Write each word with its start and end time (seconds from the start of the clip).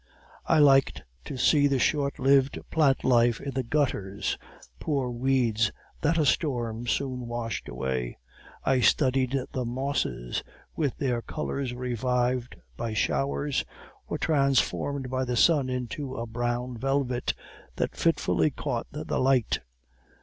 "I 0.47 0.57
liked 0.57 1.03
to 1.25 1.37
see 1.37 1.67
the 1.67 1.77
short 1.77 2.17
lived 2.17 2.57
plant 2.71 3.03
life 3.03 3.39
in 3.39 3.51
the 3.51 3.61
gutters 3.61 4.35
poor 4.79 5.11
weeds 5.11 5.71
that 6.01 6.17
a 6.17 6.25
storm 6.25 6.87
soon 6.87 7.27
washed 7.27 7.69
away. 7.69 8.17
I 8.63 8.79
studied 8.79 9.37
the 9.51 9.63
mosses, 9.63 10.41
with 10.75 10.97
their 10.97 11.21
colors 11.21 11.75
revived 11.75 12.55
by 12.75 12.93
showers, 12.95 13.63
or 14.07 14.17
transformed 14.17 15.11
by 15.11 15.23
the 15.23 15.37
sun 15.37 15.69
into 15.69 16.15
a 16.17 16.25
brown 16.25 16.79
velvet 16.79 17.35
that 17.75 17.95
fitfully 17.95 18.49
caught 18.49 18.87
the 18.91 19.19
light. 19.19 19.59